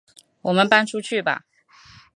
[0.41, 1.43] 我们搬出去吧